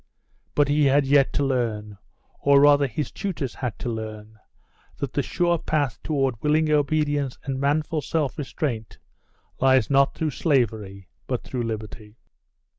But 0.55 0.67
he 0.67 0.85
had 0.85 1.05
yet 1.05 1.31
to 1.33 1.43
learn, 1.45 1.99
or 2.41 2.59
rather 2.59 2.87
his 2.87 3.11
tutors 3.11 3.53
had 3.53 3.77
to 3.77 3.87
learn, 3.89 4.39
that 4.97 5.13
the 5.13 5.21
sure 5.21 5.59
path 5.59 6.01
toward 6.01 6.41
willing 6.41 6.71
obedience 6.71 7.37
and 7.43 7.59
manful 7.59 8.01
self 8.01 8.35
restraint, 8.39 8.97
lies 9.59 9.91
not 9.91 10.15
through 10.15 10.31
slavery, 10.31 11.07
but 11.27 11.43
through 11.43 11.61
liberty. 11.61 12.17